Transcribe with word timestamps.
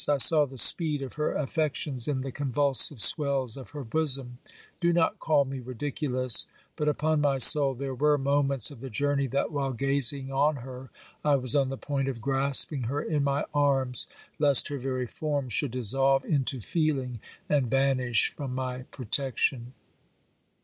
I 0.09 0.17
saw 0.17 0.45
the 0.47 0.57
speed 0.57 1.03
of 1.03 1.13
her 1.13 1.35
affections 1.35 2.07
in 2.07 2.21
the 2.21 2.31
convulsive 2.31 2.99
swells 2.99 3.55
of 3.55 3.69
her 3.69 3.83
bosom. 3.83 4.39
Do 4.79 4.91
not 4.93 5.19
call 5.19 5.45
me 5.45 5.59
ridiculous, 5.59 6.47
but 6.75 6.87
upon 6.87 7.21
my 7.21 7.37
soul 7.37 7.75
there 7.75 7.93
were 7.93 8.17
moments 8.17 8.71
of 8.71 8.79
the 8.79 8.89
journey 8.89 9.27
that 9.27 9.51
while 9.51 9.73
gazing 9.73 10.31
on 10.31 10.55
her 10.65 10.89
I 11.23 11.35
was 11.35 11.55
on 11.55 11.69
the 11.69 11.77
point 11.77 12.07
of 12.07 12.19
grasping 12.19 12.85
her 12.89 13.03
in 13.03 13.23
my 13.23 13.45
arms, 13.53 14.07
lest 14.39 14.69
her 14.69 14.79
very 14.79 15.05
form 15.05 15.49
should 15.49 15.69
dissolve 15.69 16.25
into 16.25 16.59
feeling 16.61 17.19
and 17.47 17.69
vanish 17.69 18.29
from 18.29 18.55
my 18.55 18.85
protection. 18.89 19.73